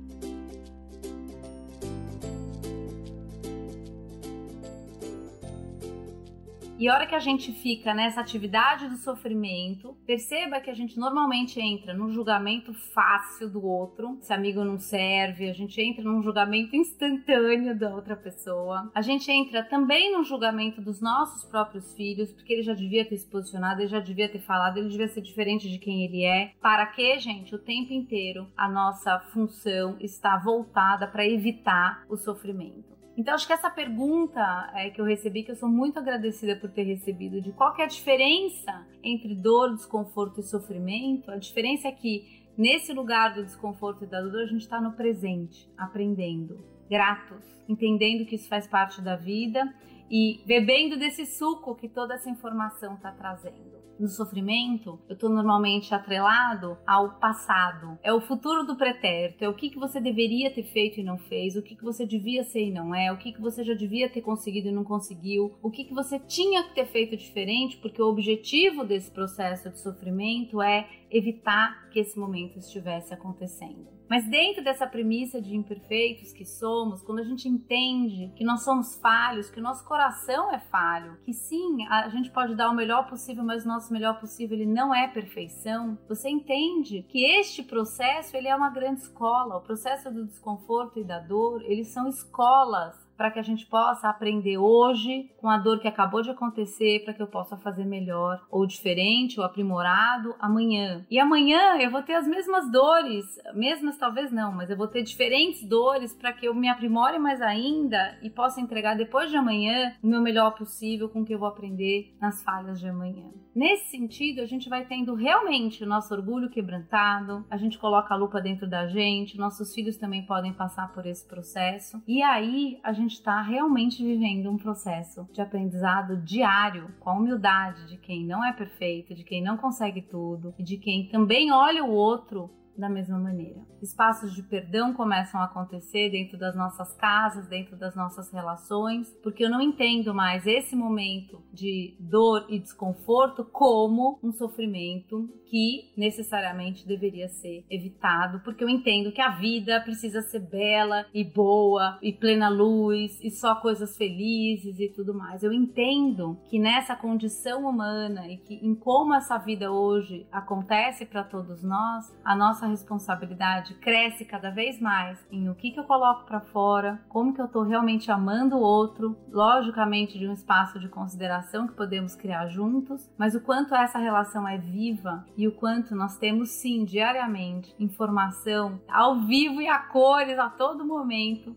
E 6.75 6.89
a 6.89 6.95
hora 6.95 7.05
que 7.05 7.13
a 7.13 7.19
gente 7.19 7.51
fica 7.51 7.93
nessa 7.93 8.19
atividade 8.19 8.89
do 8.89 8.97
sofrimento, 8.97 9.95
perceba 10.07 10.59
que 10.59 10.71
a 10.71 10.73
gente 10.73 10.97
normalmente 10.97 11.61
entra 11.61 11.93
num 11.93 12.11
julgamento 12.11 12.73
fácil 12.73 13.47
do 13.47 13.63
outro. 13.63 14.17
Se 14.21 14.33
amigo 14.33 14.63
não 14.65 14.79
serve, 14.79 15.49
a 15.49 15.53
gente 15.53 15.79
entra 15.79 16.03
num 16.03 16.23
julgamento 16.23 16.75
instantâneo 16.75 17.77
da 17.77 17.93
outra 17.93 18.15
pessoa. 18.15 18.91
A 18.95 19.01
gente 19.01 19.31
entra 19.31 19.63
também 19.63 20.11
no 20.11 20.23
julgamento 20.23 20.81
dos 20.81 20.99
nossos 20.99 21.45
próprios 21.45 21.93
filhos, 21.93 22.33
porque 22.33 22.53
ele 22.53 22.63
já 22.63 22.73
devia 22.73 23.05
ter 23.05 23.17
se 23.17 23.29
posicionado, 23.29 23.81
ele 23.81 23.87
já 23.87 23.99
devia 23.99 24.27
ter 24.27 24.39
falado, 24.39 24.77
ele 24.77 24.89
devia 24.89 25.07
ser 25.07 25.21
diferente 25.21 25.69
de 25.69 25.77
quem 25.77 26.03
ele 26.03 26.23
é. 26.23 26.53
Para 26.59 26.87
que, 26.87 27.19
gente, 27.19 27.53
o 27.53 27.59
tempo 27.59 27.93
inteiro 27.93 28.47
a 28.57 28.67
nossa 28.67 29.19
função 29.31 29.95
está 29.99 30.37
voltada 30.37 31.07
para 31.07 31.25
evitar 31.25 32.03
o 32.09 32.17
sofrimento. 32.17 32.92
Então, 33.15 33.35
acho 33.35 33.45
que 33.45 33.53
essa 33.53 33.69
pergunta 33.69 34.71
é, 34.73 34.89
que 34.89 34.99
eu 34.99 35.05
recebi, 35.05 35.43
que 35.43 35.51
eu 35.51 35.55
sou 35.55 35.69
muito 35.69 35.99
agradecida 35.99 36.55
por 36.55 36.71
ter 36.71 36.83
recebido, 36.83 37.41
de 37.41 37.51
qual 37.51 37.75
é 37.77 37.83
a 37.83 37.87
diferença 37.87 38.87
entre 39.03 39.35
dor, 39.35 39.75
desconforto 39.75 40.39
e 40.39 40.43
sofrimento, 40.43 41.29
a 41.29 41.37
diferença 41.37 41.87
é 41.87 41.91
que 41.91 42.43
nesse 42.57 42.91
lugar 42.91 43.35
do 43.35 43.43
desconforto 43.43 44.03
e 44.03 44.07
da 44.07 44.19
dor, 44.19 44.41
a 44.41 44.47
gente 44.47 44.61
está 44.61 44.81
no 44.81 44.93
presente, 44.93 45.69
aprendendo, 45.77 46.59
gratos, 46.89 47.45
entendendo 47.69 48.25
que 48.25 48.35
isso 48.35 48.49
faz 48.49 48.65
parte 48.65 48.99
da 49.01 49.15
vida 49.15 49.71
e 50.09 50.41
bebendo 50.45 50.97
desse 50.97 51.25
suco 51.25 51.75
que 51.75 51.87
toda 51.87 52.15
essa 52.15 52.29
informação 52.29 52.95
está 52.95 53.11
trazendo 53.11 53.82
no 53.99 54.07
sofrimento, 54.07 54.99
eu 55.07 55.13
estou 55.13 55.29
normalmente 55.29 55.93
atrelado 55.93 56.77
ao 56.85 57.19
passado. 57.19 57.97
É 58.03 58.13
o 58.13 58.21
futuro 58.21 58.65
do 58.65 58.75
pretérito, 58.75 59.43
é 59.43 59.49
o 59.49 59.53
que, 59.53 59.69
que 59.69 59.79
você 59.79 59.99
deveria 59.99 60.51
ter 60.51 60.63
feito 60.63 60.99
e 60.99 61.03
não 61.03 61.17
fez, 61.17 61.55
o 61.55 61.61
que, 61.61 61.75
que 61.75 61.83
você 61.83 62.05
devia 62.05 62.43
ser 62.43 62.65
e 62.65 62.71
não 62.71 62.93
é, 62.93 63.11
o 63.11 63.17
que, 63.17 63.31
que 63.31 63.41
você 63.41 63.63
já 63.63 63.73
devia 63.73 64.09
ter 64.09 64.21
conseguido 64.21 64.67
e 64.67 64.71
não 64.71 64.83
conseguiu, 64.83 65.53
o 65.61 65.69
que, 65.69 65.83
que 65.83 65.93
você 65.93 66.19
tinha 66.19 66.63
que 66.63 66.75
ter 66.75 66.85
feito 66.85 67.15
diferente, 67.15 67.77
porque 67.77 68.01
o 68.01 68.07
objetivo 68.07 68.83
desse 68.83 69.11
processo 69.11 69.69
de 69.69 69.79
sofrimento 69.79 70.61
é 70.61 70.87
evitar 71.13 71.89
que 71.89 71.99
esse 71.99 72.17
momento 72.17 72.57
estivesse 72.57 73.13
acontecendo. 73.13 73.93
Mas 74.09 74.29
dentro 74.29 74.63
dessa 74.63 74.85
premissa 74.85 75.41
de 75.41 75.55
imperfeitos 75.55 76.33
que 76.33 76.45
somos, 76.45 77.01
quando 77.01 77.19
a 77.19 77.23
gente 77.23 77.47
entende 77.47 78.31
que 78.35 78.43
nós 78.43 78.63
somos 78.63 78.95
falhos, 78.99 79.49
que 79.49 79.59
o 79.59 79.63
nosso 79.63 79.85
coração 79.85 80.51
é 80.51 80.59
falho, 80.59 81.17
que 81.23 81.33
sim, 81.33 81.85
a 81.87 82.09
gente 82.09 82.29
pode 82.29 82.55
dar 82.55 82.69
o 82.69 82.75
melhor 82.75 83.07
possível, 83.07 83.43
mas 83.43 83.65
o 83.65 83.67
nosso 83.67 83.91
melhor 83.91 84.19
possível 84.19 84.57
ele 84.57 84.71
não 84.71 84.93
é 84.93 85.07
perfeição, 85.07 85.97
você 86.07 86.29
entende 86.29 87.03
que 87.09 87.25
este 87.25 87.63
processo 87.63 88.35
ele 88.35 88.47
é 88.47 88.55
uma 88.55 88.69
grande 88.69 89.01
escola. 89.01 89.57
O 89.57 89.61
processo 89.61 90.11
do 90.11 90.25
desconforto 90.25 90.99
e 90.99 91.03
da 91.03 91.19
dor, 91.19 91.63
eles 91.63 91.87
são 91.87 92.07
escolas 92.07 93.02
para 93.17 93.31
que 93.31 93.39
a 93.39 93.43
gente 93.43 93.65
possa 93.65 94.09
aprender 94.09 94.57
hoje 94.57 95.29
com 95.37 95.49
a 95.49 95.57
dor 95.57 95.79
que 95.79 95.87
acabou 95.87 96.21
de 96.21 96.29
acontecer, 96.29 97.03
para 97.03 97.13
que 97.13 97.21
eu 97.21 97.27
possa 97.27 97.57
fazer 97.57 97.85
melhor 97.85 98.41
ou 98.49 98.65
diferente 98.65 99.39
ou 99.39 99.45
aprimorado 99.45 100.35
amanhã. 100.39 101.05
E 101.09 101.19
amanhã 101.19 101.77
eu 101.79 101.91
vou 101.91 102.01
ter 102.01 102.13
as 102.13 102.27
mesmas 102.27 102.71
dores, 102.71 103.25
mesmas 103.53 103.97
talvez 103.97 104.31
não, 104.31 104.51
mas 104.51 104.69
eu 104.69 104.77
vou 104.77 104.87
ter 104.87 105.03
diferentes 105.03 105.67
dores 105.67 106.13
para 106.13 106.33
que 106.33 106.47
eu 106.47 106.53
me 106.53 106.69
aprimore 106.69 107.19
mais 107.19 107.41
ainda 107.41 108.17
e 108.21 108.29
possa 108.29 108.61
entregar 108.61 108.95
depois 108.95 109.29
de 109.29 109.37
amanhã 109.37 109.93
o 110.01 110.07
meu 110.07 110.21
melhor 110.21 110.51
possível 110.55 111.09
com 111.09 111.21
o 111.21 111.25
que 111.25 111.33
eu 111.33 111.39
vou 111.39 111.47
aprender 111.47 112.15
nas 112.19 112.43
falhas 112.43 112.79
de 112.79 112.87
amanhã. 112.87 113.31
Nesse 113.55 113.91
sentido, 113.91 114.41
a 114.41 114.45
gente 114.45 114.67
vai 114.67 114.83
tendo 114.85 115.13
realmente 115.13 115.83
o 115.83 115.87
nosso 115.87 116.11
orgulho 116.13 116.49
quebrantado, 116.49 117.45
a 117.51 117.57
gente 117.57 117.77
coloca 117.77 118.11
a 118.11 118.17
lupa 118.17 118.41
dentro 118.41 118.67
da 118.67 118.87
gente, 118.87 119.37
nossos 119.37 119.73
filhos 119.75 119.95
também 119.95 120.25
podem 120.25 120.51
passar 120.51 120.91
por 120.91 121.05
esse 121.05 121.27
processo, 121.27 122.01
e 122.07 122.23
aí 122.23 122.79
a 122.81 122.91
gente 123.03 123.13
está 123.13 123.41
realmente 123.41 124.03
vivendo 124.03 124.49
um 124.49 124.57
processo 124.57 125.27
de 125.31 125.41
aprendizado 125.41 126.17
diário, 126.17 126.89
com 126.99 127.09
a 127.09 127.13
humildade 127.13 127.87
de 127.87 127.97
quem 127.97 128.25
não 128.25 128.43
é 128.43 128.51
perfeito, 128.51 129.13
de 129.13 129.23
quem 129.23 129.41
não 129.41 129.57
consegue 129.57 130.01
tudo 130.01 130.53
e 130.57 130.63
de 130.63 130.77
quem 130.77 131.07
também 131.07 131.51
olha 131.51 131.83
o 131.83 131.91
outro 131.91 132.49
da 132.77 132.89
mesma 132.89 133.17
maneira. 133.17 133.61
Espaços 133.81 134.33
de 134.33 134.43
perdão 134.43 134.93
começam 134.93 135.39
a 135.39 135.45
acontecer 135.45 136.09
dentro 136.09 136.37
das 136.37 136.55
nossas 136.55 136.93
casas, 136.95 137.47
dentro 137.47 137.77
das 137.77 137.95
nossas 137.95 138.31
relações, 138.31 139.09
porque 139.21 139.45
eu 139.45 139.49
não 139.49 139.61
entendo 139.61 140.13
mais 140.13 140.45
esse 140.47 140.75
momento 140.75 141.41
de 141.51 141.95
dor 141.99 142.45
e 142.49 142.59
desconforto 142.59 143.43
como 143.45 144.19
um 144.23 144.31
sofrimento 144.31 145.29
que 145.45 145.93
necessariamente 145.95 146.87
deveria 146.87 147.27
ser 147.27 147.63
evitado, 147.69 148.39
porque 148.39 148.63
eu 148.63 148.69
entendo 148.69 149.11
que 149.11 149.21
a 149.21 149.35
vida 149.35 149.79
precisa 149.81 150.21
ser 150.23 150.39
bela 150.39 151.05
e 151.13 151.23
boa 151.23 151.99
e 152.01 152.11
plena 152.11 152.49
luz 152.49 153.19
e 153.21 153.29
só 153.29 153.55
coisas 153.55 153.95
felizes 153.95 154.79
e 154.79 154.89
tudo 154.89 155.13
mais. 155.13 155.43
Eu 155.43 155.53
entendo 155.53 156.39
que 156.49 156.57
nessa 156.57 156.95
condição 156.95 157.67
humana 157.69 158.27
e 158.27 158.37
que 158.37 158.55
em 158.55 158.73
como 158.73 159.13
essa 159.13 159.37
vida 159.37 159.71
hoje 159.71 160.25
acontece 160.31 161.05
para 161.05 161.23
todos 161.23 161.61
nós, 161.63 162.11
a 162.25 162.35
nossa 162.35 162.62
nossa 162.63 162.67
responsabilidade 162.67 163.73
cresce 163.75 164.25
cada 164.25 164.49
vez 164.49 164.79
mais 164.79 165.23
em 165.31 165.49
o 165.49 165.55
que, 165.55 165.71
que 165.71 165.79
eu 165.79 165.83
coloco 165.83 166.25
para 166.25 166.39
fora, 166.39 166.99
como 167.09 167.33
que 167.33 167.41
eu 167.41 167.45
estou 167.45 167.63
realmente 167.63 168.11
amando 168.11 168.55
o 168.55 168.61
outro, 168.61 169.17
logicamente 169.29 170.17
de 170.17 170.27
um 170.27 170.33
espaço 170.33 170.79
de 170.79 170.87
consideração 170.87 171.67
que 171.67 171.73
podemos 171.73 172.15
criar 172.15 172.47
juntos, 172.47 173.09
mas 173.17 173.35
o 173.35 173.41
quanto 173.41 173.75
essa 173.75 173.99
relação 173.99 174.47
é 174.47 174.57
viva 174.57 175.25
e 175.37 175.47
o 175.47 175.51
quanto 175.51 175.95
nós 175.95 176.17
temos 176.17 176.49
sim 176.51 176.85
diariamente 176.85 177.73
informação 177.79 178.79
ao 178.87 179.21
vivo 179.21 179.61
e 179.61 179.67
a 179.67 179.79
cores 179.79 180.39
a 180.39 180.49
todo 180.49 180.85
momento 180.85 181.55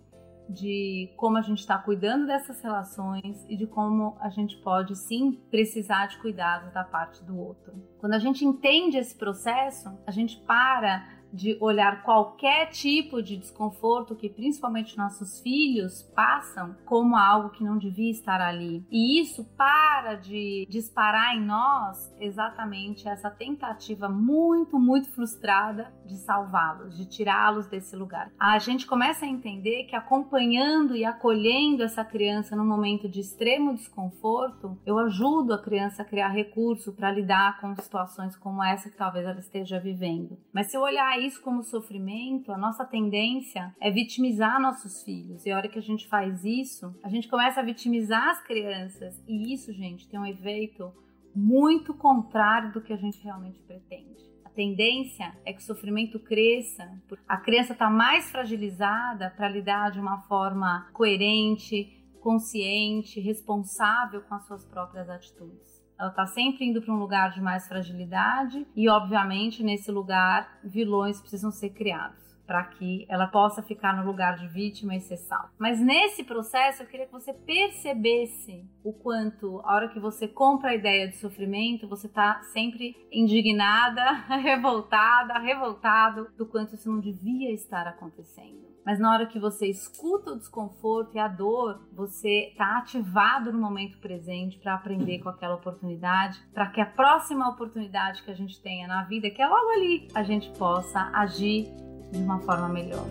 de 0.48 1.12
como 1.16 1.36
a 1.36 1.42
gente 1.42 1.58
está 1.58 1.76
cuidando 1.78 2.26
dessas 2.26 2.60
relações 2.62 3.44
e 3.48 3.56
de 3.56 3.66
como 3.66 4.16
a 4.20 4.28
gente 4.28 4.56
pode 4.58 4.94
sim 4.96 5.40
precisar 5.50 6.06
de 6.06 6.18
cuidados 6.18 6.72
da 6.72 6.84
parte 6.84 7.24
do 7.24 7.38
outro. 7.38 7.72
Quando 7.98 8.14
a 8.14 8.18
gente 8.18 8.44
entende 8.44 8.96
esse 8.96 9.16
processo, 9.16 9.90
a 10.06 10.10
gente 10.10 10.38
para 10.46 11.16
de 11.36 11.56
olhar 11.60 12.02
qualquer 12.02 12.70
tipo 12.70 13.22
de 13.22 13.36
desconforto 13.36 14.16
que 14.16 14.28
principalmente 14.28 14.96
nossos 14.96 15.40
filhos 15.40 16.02
passam 16.14 16.74
como 16.84 17.14
algo 17.14 17.50
que 17.50 17.62
não 17.62 17.76
devia 17.76 18.10
estar 18.10 18.40
ali. 18.40 18.84
E 18.90 19.20
isso 19.20 19.44
para 19.56 20.14
de 20.14 20.66
disparar 20.68 21.36
em 21.36 21.44
nós 21.44 22.14
exatamente 22.18 23.06
essa 23.06 23.30
tentativa 23.30 24.08
muito, 24.08 24.78
muito 24.78 25.10
frustrada 25.10 25.92
de 26.06 26.16
salvá-los, 26.16 26.96
de 26.96 27.06
tirá-los 27.06 27.66
desse 27.66 27.94
lugar. 27.94 28.30
A 28.38 28.58
gente 28.58 28.86
começa 28.86 29.26
a 29.26 29.28
entender 29.28 29.84
que 29.84 29.94
acompanhando 29.94 30.96
e 30.96 31.04
acolhendo 31.04 31.82
essa 31.82 32.04
criança 32.04 32.56
no 32.56 32.64
momento 32.64 33.08
de 33.08 33.20
extremo 33.20 33.74
desconforto, 33.74 34.78
eu 34.86 34.98
ajudo 34.98 35.52
a 35.52 35.62
criança 35.62 36.02
a 36.02 36.04
criar 36.04 36.28
recurso 36.28 36.92
para 36.92 37.10
lidar 37.10 37.60
com 37.60 37.74
situações 37.76 38.36
como 38.36 38.62
essa 38.62 38.88
que 38.88 38.96
talvez 38.96 39.26
ela 39.26 39.40
esteja 39.40 39.78
vivendo. 39.78 40.38
Mas 40.52 40.70
se 40.70 40.76
eu 40.76 40.80
olhar 40.80 41.18
isso 41.26 41.42
como 41.42 41.62
sofrimento, 41.62 42.52
a 42.52 42.58
nossa 42.58 42.84
tendência 42.84 43.74
é 43.80 43.90
vitimizar 43.90 44.60
nossos 44.60 45.02
filhos. 45.02 45.44
E 45.44 45.50
a 45.50 45.56
hora 45.56 45.68
que 45.68 45.78
a 45.78 45.82
gente 45.82 46.08
faz 46.08 46.44
isso, 46.44 46.94
a 47.02 47.08
gente 47.08 47.28
começa 47.28 47.60
a 47.60 47.64
vitimizar 47.64 48.28
as 48.30 48.42
crianças. 48.42 49.22
E 49.26 49.52
isso, 49.52 49.72
gente, 49.72 50.08
tem 50.08 50.18
um 50.18 50.26
efeito 50.26 50.92
muito 51.34 51.92
contrário 51.92 52.72
do 52.72 52.80
que 52.80 52.92
a 52.92 52.96
gente 52.96 53.22
realmente 53.22 53.60
pretende. 53.60 54.24
A 54.44 54.48
tendência 54.48 55.36
é 55.44 55.52
que 55.52 55.60
o 55.60 55.66
sofrimento 55.66 56.18
cresça, 56.18 56.88
a 57.28 57.36
criança 57.36 57.74
está 57.74 57.90
mais 57.90 58.30
fragilizada 58.30 59.30
para 59.36 59.48
lidar 59.48 59.90
de 59.90 60.00
uma 60.00 60.22
forma 60.22 60.88
coerente, 60.94 61.92
consciente, 62.20 63.20
responsável 63.20 64.22
com 64.22 64.34
as 64.34 64.46
suas 64.46 64.64
próprias 64.64 65.08
atitudes. 65.10 65.75
Ela 65.98 66.10
está 66.10 66.26
sempre 66.26 66.66
indo 66.66 66.82
para 66.82 66.92
um 66.92 66.98
lugar 66.98 67.30
de 67.30 67.40
mais 67.40 67.66
fragilidade 67.66 68.66
e, 68.76 68.88
obviamente, 68.88 69.62
nesse 69.62 69.90
lugar, 69.90 70.58
vilões 70.62 71.20
precisam 71.20 71.50
ser 71.50 71.70
criados 71.70 72.25
para 72.46 72.64
que 72.64 73.06
ela 73.08 73.26
possa 73.26 73.62
ficar 73.62 73.96
no 73.96 74.06
lugar 74.06 74.36
de 74.36 74.46
vítima 74.48 74.94
e 74.94 75.00
ser 75.00 75.16
salva. 75.16 75.52
Mas 75.58 75.80
nesse 75.80 76.24
processo 76.24 76.82
eu 76.82 76.86
queria 76.86 77.06
que 77.06 77.12
você 77.12 77.32
percebesse 77.32 78.64
o 78.84 78.92
quanto, 78.92 79.60
a 79.64 79.74
hora 79.74 79.88
que 79.88 79.98
você 79.98 80.28
compra 80.28 80.70
a 80.70 80.74
ideia 80.74 81.08
de 81.08 81.16
sofrimento, 81.16 81.88
você 81.88 82.06
está 82.06 82.42
sempre 82.52 82.94
indignada, 83.10 84.12
revoltada, 84.42 85.38
revoltado 85.38 86.28
do 86.36 86.46
quanto 86.46 86.74
isso 86.74 86.90
não 86.90 87.00
devia 87.00 87.52
estar 87.52 87.86
acontecendo. 87.86 88.66
Mas 88.86 89.00
na 89.00 89.12
hora 89.12 89.26
que 89.26 89.40
você 89.40 89.66
escuta 89.66 90.30
o 90.30 90.38
desconforto 90.38 91.16
e 91.16 91.18
a 91.18 91.26
dor, 91.26 91.80
você 91.92 92.50
está 92.50 92.78
ativado 92.78 93.52
no 93.52 93.58
momento 93.58 93.98
presente 93.98 94.60
para 94.60 94.76
aprender 94.76 95.18
com 95.18 95.28
aquela 95.28 95.56
oportunidade, 95.56 96.40
para 96.54 96.70
que 96.70 96.80
a 96.80 96.86
próxima 96.86 97.48
oportunidade 97.48 98.22
que 98.22 98.30
a 98.30 98.34
gente 98.34 98.62
tenha 98.62 98.86
na 98.86 99.02
vida, 99.02 99.28
que 99.28 99.42
é 99.42 99.48
logo 99.48 99.70
ali, 99.70 100.06
a 100.14 100.22
gente 100.22 100.48
possa 100.56 101.10
agir 101.12 101.66
de 102.12 102.18
uma 102.18 102.38
forma 102.40 102.68
melhor. 102.68 103.06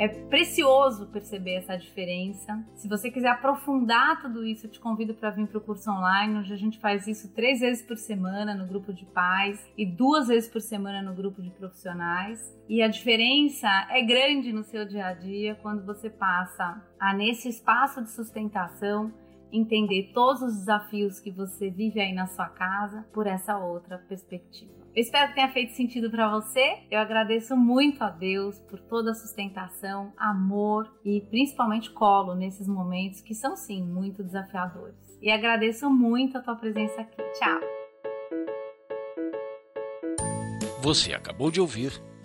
É 0.00 0.08
precioso 0.08 1.08
perceber 1.08 1.56
essa 1.56 1.76
diferença. 1.76 2.58
Se 2.74 2.88
você 2.88 3.10
quiser 3.10 3.28
aprofundar 3.28 4.18
tudo 4.22 4.42
isso, 4.42 4.64
eu 4.64 4.70
te 4.70 4.80
convido 4.80 5.12
para 5.12 5.28
vir 5.28 5.46
para 5.46 5.58
o 5.58 5.60
curso 5.60 5.90
online, 5.90 6.38
onde 6.38 6.50
a 6.50 6.56
gente 6.56 6.78
faz 6.78 7.06
isso 7.06 7.30
três 7.34 7.60
vezes 7.60 7.82
por 7.82 7.98
semana 7.98 8.54
no 8.54 8.66
grupo 8.66 8.94
de 8.94 9.04
pais 9.04 9.62
e 9.76 9.84
duas 9.84 10.28
vezes 10.28 10.48
por 10.48 10.62
semana 10.62 11.02
no 11.02 11.14
grupo 11.14 11.42
de 11.42 11.50
profissionais. 11.50 12.40
E 12.66 12.80
a 12.80 12.88
diferença 12.88 13.68
é 13.90 14.00
grande 14.00 14.54
no 14.54 14.64
seu 14.64 14.86
dia 14.86 15.04
a 15.04 15.12
dia 15.12 15.54
quando 15.56 15.84
você 15.84 16.08
passa 16.08 16.82
a, 16.98 17.12
nesse 17.12 17.50
espaço 17.50 18.00
de 18.02 18.08
sustentação, 18.08 19.12
entender 19.52 20.10
todos 20.14 20.42
os 20.42 20.58
desafios 20.58 21.18
que 21.20 21.30
você 21.30 21.70
vive 21.70 22.00
aí 22.00 22.12
na 22.12 22.26
sua 22.26 22.48
casa 22.48 23.06
por 23.12 23.26
essa 23.26 23.58
outra 23.58 23.98
perspectiva. 23.98 24.80
Eu 24.94 25.02
espero 25.02 25.28
que 25.28 25.34
tenha 25.36 25.52
feito 25.52 25.72
sentido 25.72 26.10
para 26.10 26.28
você. 26.28 26.78
Eu 26.90 26.98
agradeço 26.98 27.56
muito 27.56 28.02
a 28.02 28.10
Deus 28.10 28.58
por 28.60 28.80
toda 28.80 29.12
a 29.12 29.14
sustentação, 29.14 30.12
amor 30.16 30.92
e 31.04 31.20
principalmente 31.20 31.90
colo 31.92 32.34
nesses 32.34 32.66
momentos 32.66 33.20
que 33.20 33.34
são 33.34 33.56
sim 33.56 33.84
muito 33.84 34.24
desafiadores. 34.24 34.96
E 35.22 35.30
agradeço 35.30 35.88
muito 35.88 36.38
a 36.38 36.42
tua 36.42 36.56
presença 36.56 37.00
aqui. 37.00 37.22
Tchau. 37.38 37.60
Você 40.82 41.12
acabou 41.12 41.50
de 41.50 41.60
ouvir 41.60 42.02